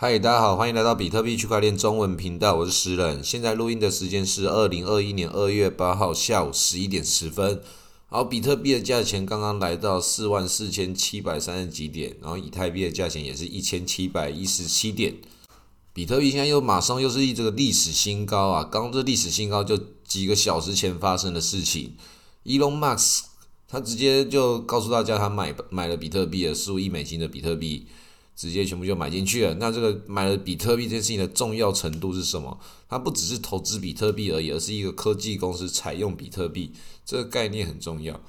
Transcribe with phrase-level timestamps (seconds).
[0.00, 3.20] 嗨，大家好，欢迎来到比特币区块链中文频道，我是石人。
[3.24, 7.60] 现在录音的时间是二零二一年二月八号下午十一点十分。
[8.06, 15.16] 好，比特币的价钱刚刚来到四万四千七百三十几点，然后以太币的价钱也是一千七百一十七点。
[15.92, 18.62] 比特币现在又马上又是一这个历史新高啊！
[18.62, 19.76] 刚这历史新高就
[20.06, 21.96] 几个小时前发生的事情
[22.44, 23.22] ，Elon Musk
[23.66, 27.88] 他直接就告诉大家他买买了比特币的数亿美金的比特币。
[28.38, 29.52] 直接全部就买进去了。
[29.54, 32.56] 那这个买了比特币这件事情的重要程度是什么？
[32.88, 36.70] 它不只是投资比特币而已，而是一个科技公司采用比特币
[37.04, 38.20] 这个概念很重要。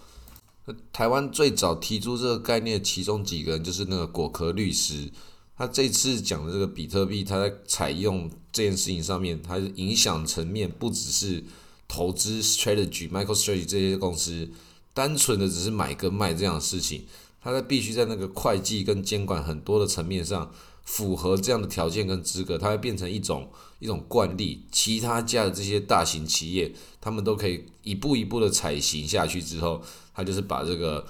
[0.92, 5.12] 台湾最早提出这个概念，其中几个人就是那个果壳律师。
[5.56, 11.44] 他这次讲的这个比特币，他在采用这件事情上面，它影响层面不只是
[11.88, 14.50] 投资 strategy、MicroStrategy 这些公司，
[14.94, 17.06] 单纯的只是买跟卖这样的事情。
[17.42, 20.52] 它在必须在那个会计跟监管很多的层面上
[20.84, 23.50] 符合这样的条件跟资格，它会变成一种
[23.80, 24.64] 一种惯例。
[24.72, 29.82] 其他家的这些大型企业，他们都可以一步一步的采行下去之后，
[30.14, 31.06] 它就是把这个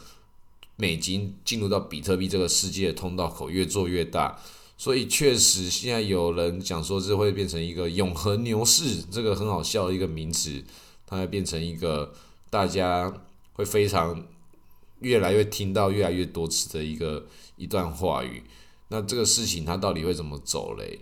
[0.75, 4.39] 美金进入到比特币这个世界的通道口越做越大。
[4.77, 10.63] 所以确实现在有人讲说这会变成一个永恒牛市，这个很好笑的一个名词，
[11.07, 12.13] 它会变成一个
[12.49, 13.11] 大家
[13.53, 14.23] 会非常。
[14.99, 18.43] 越来越听到越来越多次的一个一段话语，
[18.89, 20.99] 那这个事情它到底会怎么走嘞？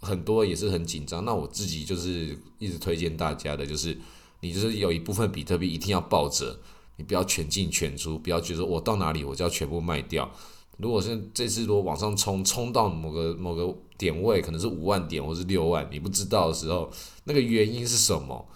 [0.00, 1.24] 很多也是很紧张。
[1.24, 3.96] 那我自己就是一直推荐大家的，就是
[4.40, 6.58] 你就是有一部分比特币一定要抱着，
[6.96, 10.30] 你不要全进全出，不要觉得我到哪里我就要全部卖掉。
[10.78, 16.90] 如果是这次如果往上冲，冲到某个某个点位，可能是五万点或是六万，你不知道的时候，
[17.24, 18.46] 那个原因是什么？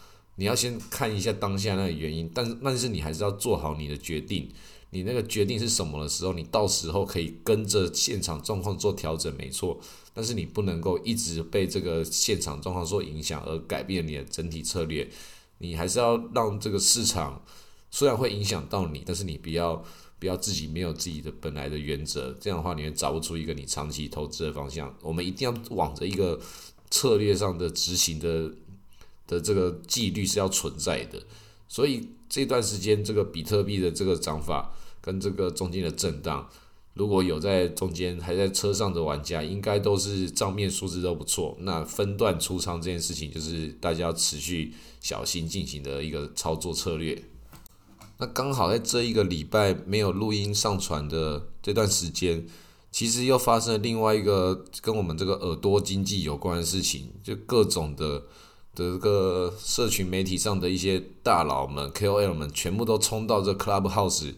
[0.40, 4.48] 你要先看一下当下那个原因，但是但是你还是要做好你的决定。
[4.88, 9.78] 你那个决定是什么的时候，你到时候可以跟着现场状况做调整，没错。
[10.14, 15.06] 但是你不能够一直被这个现场状况所影响而改变你的整体策略。
[15.58, 17.44] 你还是要让这个市场
[17.90, 19.84] 虽然会影响到你，但是你不要
[20.18, 24.96] 不要自己没有自己的本来的原则，这样的话你会找不出一个你长期投资的方向。
[25.02, 26.40] 我们一定要往着一个
[26.90, 28.50] 策略上的执行的
[29.30, 31.18] 的这个纪律是要存在的。
[31.68, 34.74] 所以这段时间这个比特币的这个涨法。
[35.02, 36.46] 跟这个中间的震荡，
[36.92, 41.56] 如果有在中间还在车上的玩家，应该都是账面数字都不错。
[41.60, 47.24] 那分段出仓这件事情，就是大家要持续小心进行的一个操作策略。
[48.18, 52.46] 那刚好在这一个礼拜没有录音上传的这段时间，
[52.92, 58.24] 其实又发生了另外一个跟我们这个耳朵经济有关的事情，就各种的的
[58.74, 64.34] 的这个社群媒体上的一些大佬们、KOL 们，全部都冲到这 Clubhouse。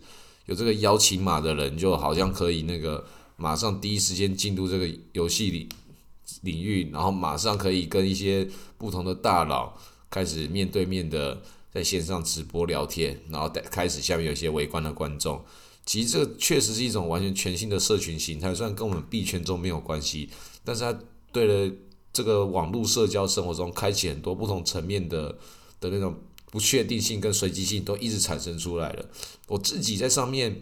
[0.46, 3.06] 有这个邀请码的人，就好像可以那个
[3.36, 5.68] 马上第一时间进入这个游戏里
[6.40, 9.72] 领域，然后马上可以跟一些不同的大佬
[10.10, 11.40] 开始面对面的
[11.72, 15.40] 在线上直播聊天，然后开始下面有一些围观的观众。
[15.86, 20.28] 其实这确实是一种完全全新的社群形态，虽然跟我们币圈中没有关系，
[20.64, 20.98] 但是它
[21.32, 21.72] 对了
[22.12, 25.38] 这个网络社交生活中开启很多不同层面的
[25.80, 26.14] 的那种。
[26.52, 29.06] 不确定性跟随机性都一直产生出来了。
[29.48, 30.60] 我自己在上面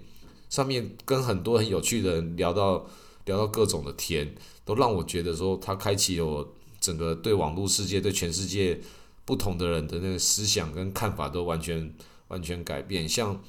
[0.48, 2.86] 上面跟很多很有趣的人聊到
[3.24, 4.32] 聊到各种的天，
[4.64, 8.80] 都让我觉得说，他开启了我整个对网络世界、对全世界
[9.24, 11.92] 不同的人的那个思想跟看法都完全
[12.28, 13.08] 完全改变。
[13.08, 13.42] 像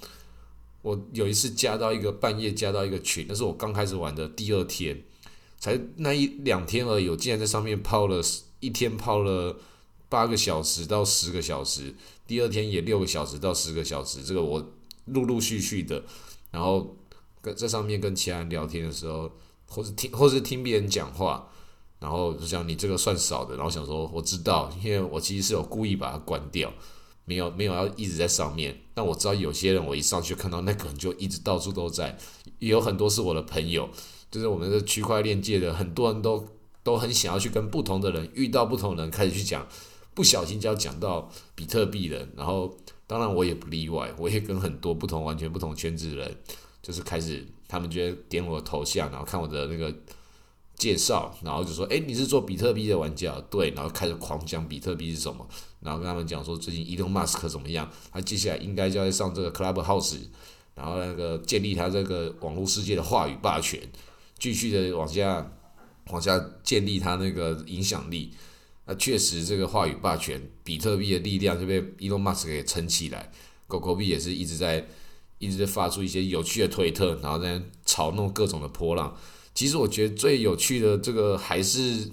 [0.82, 5.04] 我有一次加到一个半夜加到一个群，那是我刚开始玩的第二天，
[5.62, 8.20] 才那一两天而已，竟然在上面泡了
[8.60, 9.56] 一天泡了
[10.10, 11.96] 八个小时到十个小时。
[12.26, 14.74] 第二天也六个小时到十个小时，这个我
[15.06, 16.04] 陆陆续续的，
[16.50, 16.98] 然后
[17.42, 19.32] 跟在上面跟其他人聊天的时候，
[19.68, 21.48] 或是听或是听别人讲话，
[22.00, 26.74] 然后就讲你这个算少的，然后想说我知道，因为我其实是有故意把它关掉，
[27.26, 32.18] 没有没有要一直在上面，但我知道有些人我一上去看到那个人就一直到处都在，
[32.58, 33.90] 有很多是我的朋友，
[34.32, 36.48] 就是我们的区块链界的很多人都
[36.82, 39.68] 都很想要去跟不同的人遇到不同人开始去讲。
[40.14, 46.38] 不小心就要讲到比特币了，然后当然我也不例外，我也跟很多不同、完全不同圈子的人，
[46.82, 49.90] 就是开始他们觉得点我头像，然后看我的那个
[50.76, 55.48] 介绍，然后就说：“哎，你是做比特币的玩家？”对，然后开始狂讲比特币是什么，
[55.80, 60.18] 然后跟他们讲说最近 Elon Musk 怎么样，他接下来应该就要上这个 Clubhouse，
[60.76, 63.80] 然后那个建立他这个网络世界的话语霸权，
[64.42, 65.54] 继续的往下
[66.08, 68.34] 往下建立他那个影响力。
[68.88, 73.32] 那确实，这个话语霸权，比特币的力量就被 Elon Musk 给撑起来。
[73.68, 74.88] 狗狗币也是一直在
[75.38, 79.16] 一直在发出一些有趣的推特，然后在嘲弄各种的波浪。
[79.54, 82.10] 其实我觉得最有趣的这个还是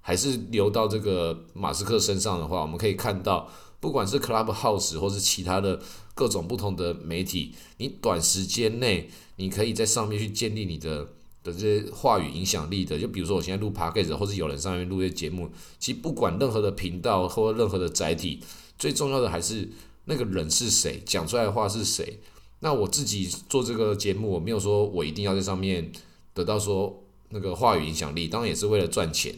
[0.00, 3.50] 还是留到这个马斯克身上的话，我们可以看到，
[3.80, 5.78] 不管是 Clubhouse 或是其他的
[6.14, 11.08] 各种不同的媒体，你短时间内你可以在上面去建立你的
[11.44, 12.98] 的这些话语影响力的。
[12.98, 15.48] 就比如说我现在录 Package，或者有人上面录一些节目，
[15.78, 18.40] 其实不管任何的频道或任何的载体，
[18.76, 19.68] 最重要的还是
[20.06, 22.18] 那个人是谁，讲出来的话是谁。
[22.60, 25.92] 那我自己做这个节目，我没有说我一定要在上面
[26.32, 29.34] 得到说那个话语影响力，当然也是为了赚钱。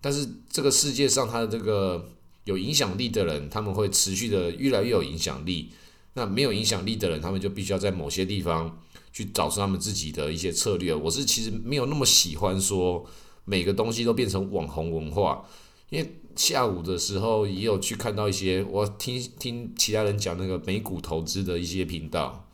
[0.00, 2.10] 但是这个世界上，他的这个
[2.44, 5.70] 有影响力的人，他们会持续的越来越有影响力。
[6.14, 8.78] 那没有影响力的人，他们就必须要在某些地方
[9.12, 10.94] 去找出他们自己的一些策略。
[10.94, 13.04] 我是其实没有那么喜欢说
[13.44, 15.44] 每个东西都变成网红文化，
[15.90, 22.46] 因为下午的时候也有去看到一些，我听听其他人讲那个美股投资的一些频道。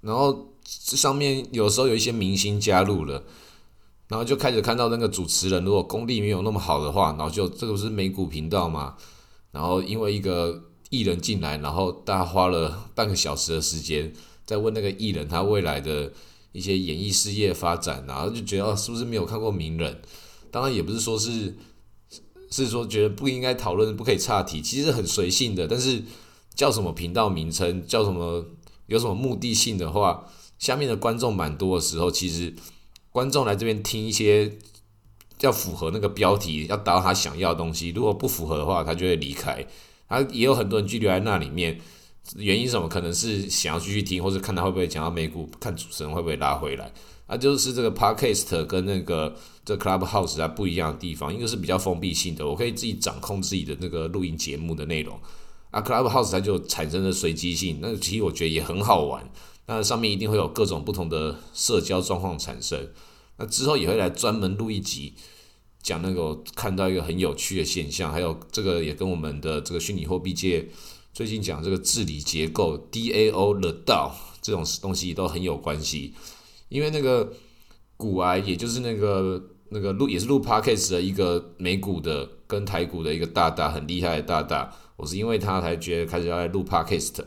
[0.00, 3.24] 然后这上面有时候有一些明星加入了，
[4.08, 8.96] 然后就开始看到那个主持人如果功力没有那么好的话，然后就这个不是美股频道嘛，
[9.50, 10.62] 然后因为一个
[10.92, 14.12] 艺人进来，然后大家花了半个小时的时间
[14.46, 16.12] 在问那个艺人他未来的
[16.52, 20.00] 一些演艺事业发展，然后就觉得是不是没有看过名人？
[20.50, 21.56] 当然也不是说是
[22.50, 26.02] 是说觉得不应该讨论，不可以岔题，其实很随性的，但是
[26.54, 28.44] 叫什么频道名称，叫什么？
[28.88, 30.26] 有什么目的性的话，
[30.58, 32.52] 下面的观众蛮多的时候，其实
[33.10, 34.58] 观众来这边听一些
[35.40, 37.88] 要符合那个标题，要达到他想要的东西。
[37.90, 39.66] 如果不符合的话，他就会离开。
[40.12, 41.80] 啊也有很多人拘留在那里面，
[42.36, 42.86] 原因什么？
[42.86, 46.92] 可能是想要继续听，或者看他会不会讲到美股，看主持人会不会拉回来。
[47.26, 55.18] 啊，就是这个 podcast 跟那个这 clubhouse 它不一样的地方，一个是比较封闭性的，我可以自己掌控自己的那个录音节目的内容。
[55.70, 59.26] 啊，Clubhouse 它就产生了随机性，那其实我觉得也很好玩。
[59.66, 62.90] 那上面一定会有各种不同的社交状况产生。
[63.38, 65.14] 那之后也会来专门录一集，
[65.82, 70.68] 讲那个看到一个很有趣的现象，还有这个也跟我们的这个虚拟货币界
[71.12, 76.14] 最近讲这个治理结构 DAO 的道这种东西都很有关系。
[76.68, 77.32] 因为那个
[77.96, 84.74] 股癌，也就是那个那个录也是录 Podcast 的一个美股的跟台股的一个大大很厉害的大大。
[84.96, 87.24] 我是因为他才觉得开始要来录 podcast。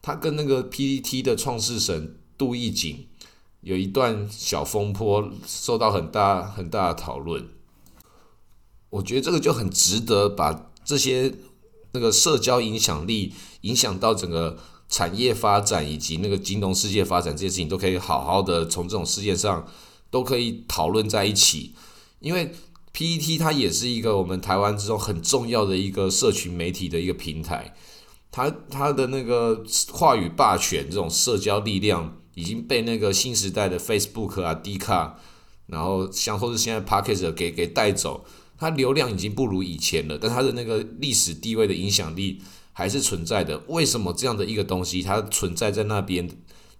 [0.00, 3.06] 他跟那个 PPT 的创始神杜义景
[3.60, 7.46] 有一段小风波，受到很大很大的讨论。
[8.94, 11.34] 我觉得这个就很值得把这些
[11.92, 13.32] 那个社交影响力
[13.62, 14.58] 影响到整个
[14.88, 19.66] 产业发展以及那个金融世界发展这些事情，都可以好好的从这种事件上
[20.10, 21.74] 都可以讨论在一起，
[22.20, 22.54] 因为。
[22.96, 27.74] PET 它也是一个我们台湾之中很重要的一个社群媒体的一个平台，
[28.30, 35.18] 它它的那个话语霸权这种社交力量已经被那个新时代的 Facebook 啊、D 卡，
[35.66, 38.24] 然后像或是现在 p a c k e t 给给带走，
[38.58, 42.40] 它流量已经不如以前了，但它的那个历史地位的影响力
[42.72, 43.58] 还是存在的。
[43.68, 46.28] 为什么这样的一个东西它存在在那边，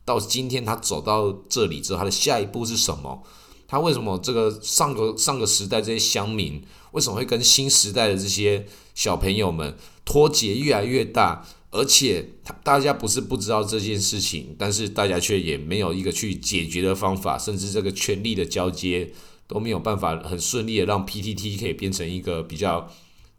[0.04, 3.22] 到今天它走到这里之后，它的下一步是什么？
[3.66, 6.62] 他为什么这个上个上个时代这些乡民
[6.92, 9.74] 为什么会跟新时代的这些小朋友们
[10.04, 11.44] 脱节越来越大？
[11.70, 12.24] 而且
[12.62, 19.10] 大家不是不知道这件事情，但是大家却也没有一个去解决的方法，甚至这个权力的交接
[19.46, 22.90] 都没有办法很顺利的让 PTT 可以变成一个比较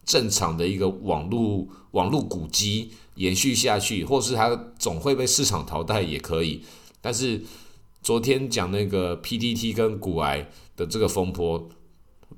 [0.05, 6.63] 正常的一个网络网络古迹延续下去，或是它总会被市场淘汰也可以，
[7.01, 7.41] 但是。
[8.05, 11.67] 昨天讲那个 PTT 跟骨癌的这个风波，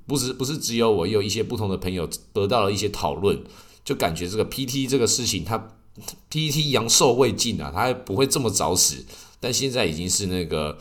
[0.06, 3.38] 不是不是只有我，有一些不同的朋友得到了一些讨论，
[3.84, 5.72] 就感觉这个 PT 这个事情，它
[6.30, 9.04] PTT 阳寿未尽啊，它不会这么早死，
[9.40, 10.78] 但现在已经是那个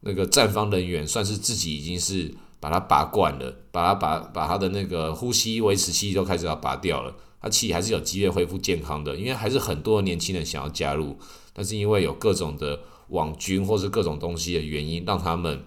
[0.00, 11.18] 那个站方人员算是自己已经是把它拔罐了，把它把把他的那个呼吸维持器都开始要拔掉了，他其实还是有机会恢复健康的，因为还是很多年轻人想要加入，
[11.52, 12.80] 但是因为有各种的。
[13.10, 15.64] 网军或是各种东西的原因，让他们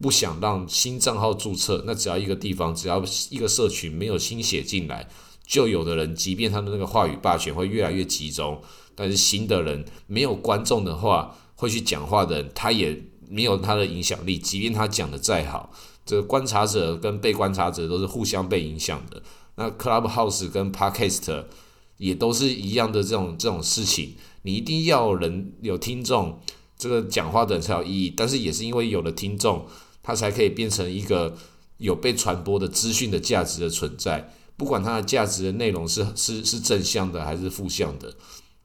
[0.00, 1.84] 不想让新账号注册。
[1.86, 3.00] 那只要一个地方，只要
[3.30, 5.08] 一个社群没有新血进来，
[5.46, 8.60] 就有的人，即便他的那个话语霸权会越来越集中，
[8.96, 14.38] 但是新的人没有观众的话，会去讲话的人，他也没有他的影响力。
[14.38, 15.72] 即便他讲的再好，
[16.04, 19.22] 这个观察者跟被观察者都是互相被影响的。
[19.56, 21.44] 那 Clubhouse 跟 Podcast
[21.96, 24.14] 也都是一样的这种这种事情。
[24.42, 26.40] 你一定要人有听众，
[26.78, 28.14] 这个讲话的人才有意义。
[28.16, 29.66] 但是也是因为有了听众，
[30.02, 31.36] 它才可以变成一个
[31.78, 34.32] 有被传播的资讯的价值的存在。
[34.56, 38.14] 不管它的价值的内容是是是正向的还是负向的，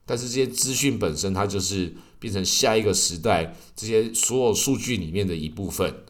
[0.05, 6.03] 但是这些资讯本身，它就是变成下一个时代这些所有数据里面的一部分。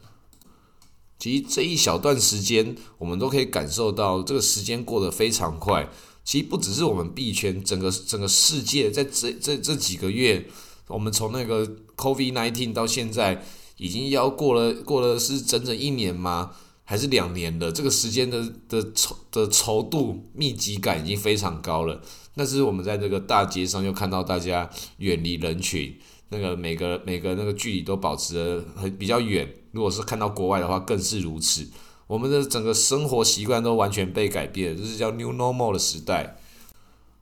[1.19, 5.89] 其实这一小段时间，我们都可以感受到这个时间过得非常快。
[6.25, 10.47] 其实不只是我们币圈，整个整个世界在这这这几个月，
[10.87, 13.45] 我们从那个 COVID nineteen 到现在，
[13.77, 16.51] 已经要过了过了是整整一年吗？
[16.83, 17.71] 还是两年了？
[17.71, 22.01] 这个时间的的稠的稠度密集感已经非常高了。
[22.35, 25.97] 但是我们在这个大街上又看到大家远离人群。
[26.29, 31.69] 那个每个每个那个距离都保持的很比较远，如果是看到国外的话，更是如此。
[32.07, 36.37] 我们的整个生活习惯都完全被改变，这是叫 New Normal 的时代。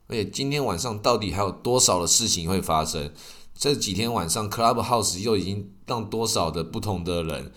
[0.08, 3.12] 而且今天晚上到底还有多少的事情会发生？
[3.54, 7.52] 这几天晚上 Clubhouse 又已经让多少的不同的人，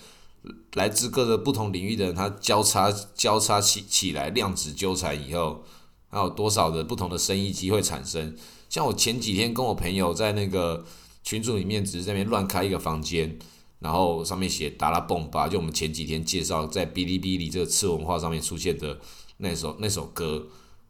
[0.73, 5.63] 来自各个不同领域的人，他交叉交叉起起来，量子纠缠以后，
[6.09, 8.35] 还有多少的不同的生意机会产生？
[8.69, 10.85] 像我前几天跟我朋友在那个。
[11.27, 13.39] 群组里面只是在那边乱开一个房间，
[13.79, 18.99] 然后上面写达拉蹦吧，就我们前几天介绍在哔哩哔哩这个次文化上面出现的
[19.37, 20.45] 那首那首歌，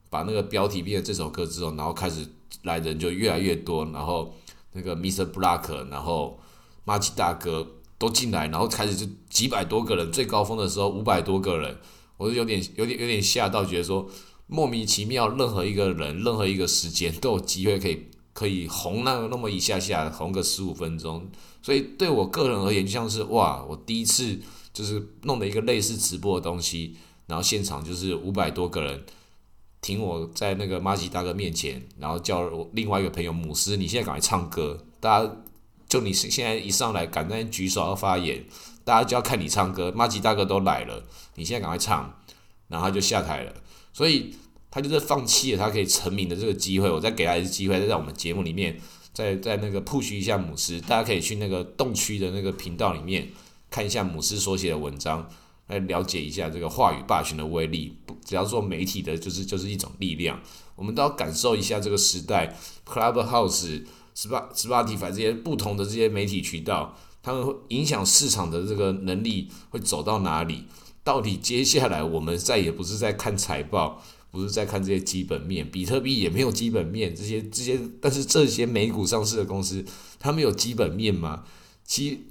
[0.09, 2.27] 把那个标题变成这首歌之后，然后开始
[2.63, 4.33] 来人就越来越多，然后
[4.73, 5.31] 那个 Mr.
[5.31, 6.37] Black，然后
[6.83, 7.65] 马吉大哥
[7.97, 11.77] 都进来，然后开始就几百多个人，最高峰的时候五百多个人，
[12.17, 14.07] 我就有点有点有点吓到，觉得说
[14.47, 18.07] 莫名其妙，任何一个人，任何一个时间都有机会可以。
[18.35, 21.25] 可以红那那么一下下，红个十五分钟，
[21.61, 24.37] 所以对我个人而言，就像是哇，我第一次
[24.73, 26.97] 就是弄的一个类似直播的东西，
[27.27, 29.05] 然后现场就是五百多个人
[29.79, 35.31] 听我在那个马吉大哥面前，然后叫我另外一个朋友姆斯，你现在赶快唱歌，大家
[35.87, 38.43] 就你现现在一上来敢在举手要发言，
[38.83, 41.03] 大家就要看你唱歌，马吉大哥都来了，
[41.35, 42.21] 你现在赶快唱，
[42.67, 43.53] 然后他就下台了，
[43.93, 44.35] 所以。
[44.71, 48.77] 他就是放弃了他可以成名的这个机会，我再给他一次机会，在我们节目里面，
[49.13, 53.29] 再在那个 push 一下姆斯，大家可以去那个洞区的那个频道里面
[53.71, 55.29] 看一下姆斯所写的文章，
[55.67, 57.97] 来了解一下这个话语霸权的威力。
[58.05, 60.41] 不，只要做媒体的，就是就是一种力量，
[60.75, 62.53] 我们都要感受一下这个时代
[62.85, 70.65] ，Clubhouse、Spa、Spotify 这些不同的这些媒体渠道，他们会影响市场的这个能力会走到哪里？
[71.03, 74.01] 到底接下来我们再也不是在看财报。
[74.31, 79.81] 不是在看这些基本面，比特币也没有基本面，这些这些，但是这些美股上市的公司，
[80.19, 81.45] 他们有基本面吗？
[81.85, 82.25] 其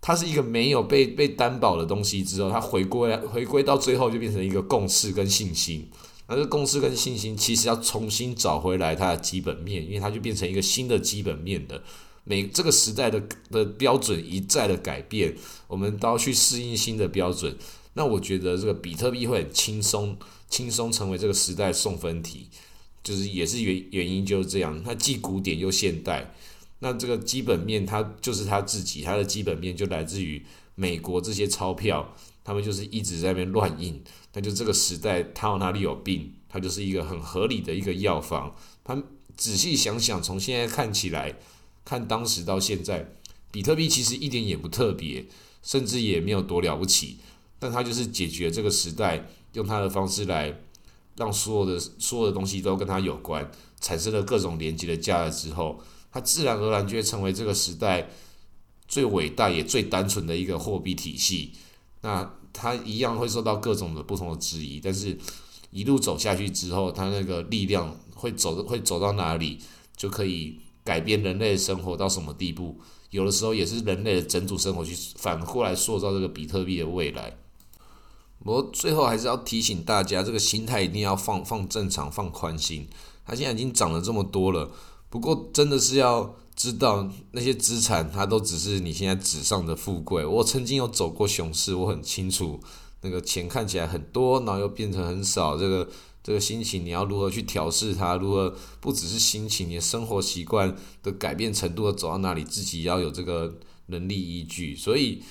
[0.00, 5.90] 它是一个没有被被担保的东西之后，它回归回归到最后就变成一个共识跟信心，
[6.32, 11.82] 那这公司跟信心其实要重新找回来它的基本面，因为它就变成一个新的基本面的
[12.24, 15.36] 每这个时代的的标准一再的改变，
[15.66, 17.54] 我们都要去适应新的标准。
[17.92, 20.16] 那我觉得这个比特币会很轻松。
[20.48, 22.46] 轻松成为这个时代送分题，
[23.02, 26.34] 就是也是原原因就是这样，它既古典又现代。
[26.80, 30.42] 那这个基本面，它就是它自己，它的基本面就来自于
[30.74, 34.02] 美国这些钞票，他们就是一直在那边乱印。
[34.32, 38.54] 那就这个时代，它哪里有病，它就是一个很合理的一个药方。
[38.84, 39.02] 他
[39.36, 41.36] 仔细想想，从现在看起来，
[41.84, 43.14] 看当时到现在，
[43.50, 45.26] 比特币其实一点也不特别，
[45.62, 47.18] 甚至也没有多了不起，
[47.58, 49.28] 但它就是解决这个时代。
[49.54, 50.60] 用他的方式来
[51.14, 55.78] 让所有的所有的东西都跟他有关，产生了各种连接的价值之后，
[56.10, 58.08] 它自然而然就会成为这个时代
[58.88, 61.52] 最伟大也最单纯的一个货币体系。
[62.02, 65.18] 那它一样会受到各种的不同的质疑，但是
[65.70, 69.58] 一路走下去之后，它那个力量会走会走到哪里，
[69.96, 72.78] 就可以改变人类生活到什么地步？
[73.10, 77.36] 有的时候也是人类的整组生活去反过来塑造这个比特币的未来。
[78.44, 82.88] 不过最后还是要提醒大家，这个心态一定要放放正常、放宽心。
[83.24, 84.68] 它现在已经涨了这么多了，
[85.12, 90.24] 不过真的是要知道那些资产，它都只是你现在纸上的富贵。
[90.24, 92.58] 我曾经有走过熊市，我很清楚
[93.02, 95.58] 那个钱看起来很多，然后又变成很少。
[95.58, 95.86] 这个
[96.24, 98.16] 这个心情，你要如何去调试它？
[98.16, 104.74] 如何不只是心情，你的生活习惯的改变程度走到哪里，自己要有这个能力依据。
[104.74, 105.22] 所以。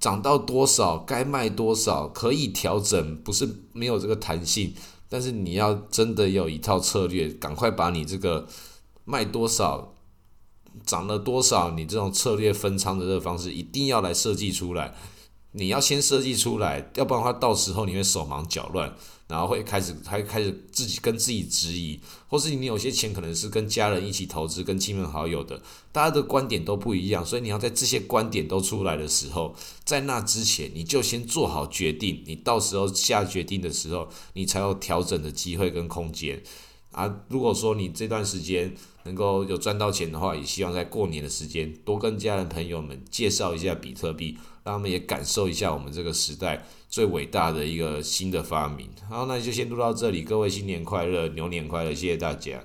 [0.00, 4.74] 涨到多少该卖多少，可以调整，不是没有这个弹性。
[5.08, 8.48] 但是你要真的有一套策略，赶快把你这个
[9.04, 9.94] 卖多少，
[10.84, 14.94] 涨了多少，你这种策略分仓的这个方式，一定要来设计出来。
[15.54, 18.94] 你要先设计出来，要不然的话，到时候你会手忙脚乱。
[19.28, 29.54] 然后会开始，还开始自己跟自己质疑，或是你有些钱可能是跟家人一起投资，跟亲朋好友的，大家的观点都不一样，所以你要在这些观点都出来的时候，
[29.84, 36.42] 在那之前你就先做好决定，你到时候下决定的时候，你才有调整的机会跟空间。
[36.90, 48.88] 啊，如果说你这段时间能够有赚到钱的话，也希望在过年的时间多跟家人朋友们介绍一下比特币，让他们也感受一下我们这个时代最伟大的一个新的发明。
[49.08, 52.62] 好，那就先录到这里，各位新年快乐，牛年快乐，谢谢大家。